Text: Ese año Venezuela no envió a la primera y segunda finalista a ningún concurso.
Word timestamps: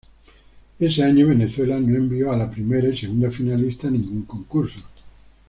Ese 0.79 1.03
año 1.03 1.27
Venezuela 1.27 1.79
no 1.79 1.95
envió 1.95 2.31
a 2.31 2.35
la 2.35 2.49
primera 2.49 2.89
y 2.89 2.97
segunda 2.97 3.29
finalista 3.29 3.87
a 3.87 3.91
ningún 3.91 4.23
concurso. 4.23 4.79